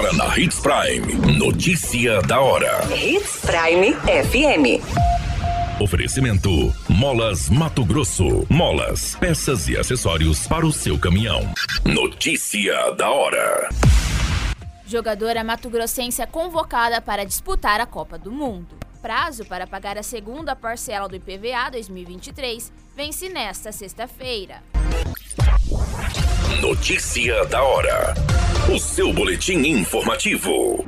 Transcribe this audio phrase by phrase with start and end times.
[0.00, 1.36] Agora na Hits Prime.
[1.36, 2.80] Notícia da hora.
[2.90, 4.80] Hits Prime FM.
[5.78, 8.46] Oferecimento: Molas Mato Grosso.
[8.48, 11.52] Molas, peças e acessórios para o seu caminhão.
[11.84, 13.68] Notícia da hora.
[14.86, 18.78] Jogadora mato-grossense é convocada para disputar a Copa do Mundo.
[19.02, 24.62] Prazo para pagar a segunda parcela do IPVA 2023 vence nesta sexta-feira.
[26.62, 28.14] Notícia da hora.
[28.72, 30.84] O seu boletim informativo.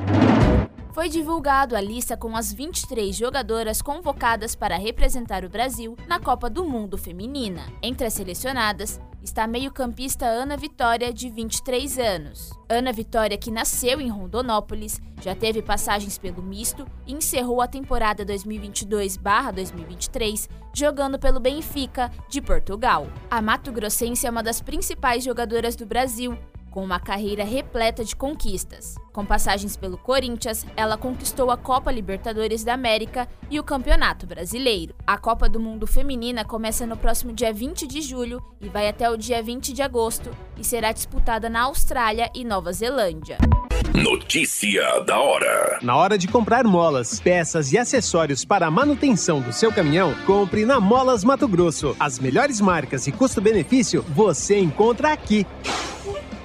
[0.92, 6.48] Foi divulgado a lista com as 23 jogadoras convocadas para representar o Brasil na Copa
[6.48, 7.66] do Mundo Feminina.
[7.82, 12.52] Entre as selecionadas está a meio-campista Ana Vitória, de 23 anos.
[12.68, 18.24] Ana Vitória, que nasceu em Rondonópolis, já teve passagens pelo misto e encerrou a temporada
[18.24, 23.08] 2022-2023 jogando pelo Benfica, de Portugal.
[23.28, 26.38] A Mato Grossense é uma das principais jogadoras do Brasil
[26.72, 28.96] com uma carreira repleta de conquistas.
[29.12, 34.94] Com passagens pelo Corinthians, ela conquistou a Copa Libertadores da América e o Campeonato Brasileiro.
[35.06, 39.08] A Copa do Mundo Feminina começa no próximo dia 20 de julho e vai até
[39.10, 43.36] o dia 20 de agosto e será disputada na Austrália e Nova Zelândia.
[43.94, 45.78] Notícia da hora.
[45.82, 50.64] Na hora de comprar molas, peças e acessórios para a manutenção do seu caminhão, compre
[50.64, 51.94] na Molas Mato Grosso.
[52.00, 55.46] As melhores marcas e custo-benefício você encontra aqui.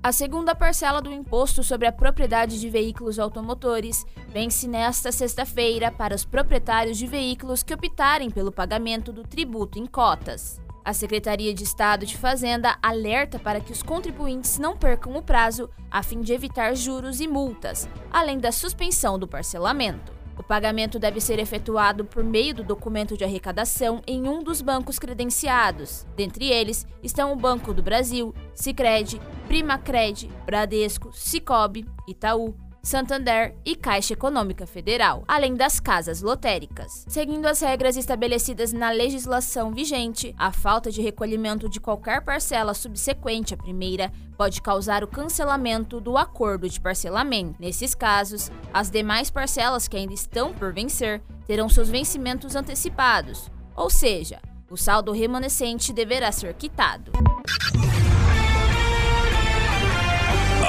[0.00, 6.14] A segunda parcela do imposto sobre a propriedade de veículos automotores vence nesta sexta-feira para
[6.14, 10.60] os proprietários de veículos que optarem pelo pagamento do tributo em cotas.
[10.84, 15.68] A Secretaria de Estado de Fazenda alerta para que os contribuintes não percam o prazo
[15.90, 20.17] a fim de evitar juros e multas, além da suspensão do parcelamento.
[20.38, 24.98] O pagamento deve ser efetuado por meio do documento de arrecadação em um dos bancos
[24.98, 26.06] credenciados.
[26.16, 34.12] Dentre eles estão o Banco do Brasil, Sicredi, Primacred, Bradesco, Cicobi, Itaú, Santander e Caixa
[34.12, 37.04] Econômica Federal, além das casas lotéricas.
[37.08, 43.54] Seguindo as regras estabelecidas na legislação vigente, a falta de recolhimento de qualquer parcela subsequente
[43.54, 47.56] à primeira pode causar o cancelamento do acordo de parcelamento.
[47.58, 53.90] Nesses casos, as demais parcelas que ainda estão por vencer terão seus vencimentos antecipados, ou
[53.90, 54.40] seja,
[54.70, 57.10] o saldo remanescente deverá ser quitado.